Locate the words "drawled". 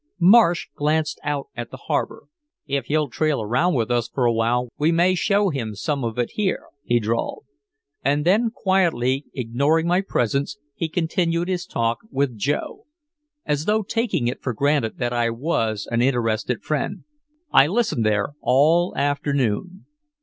6.99-7.45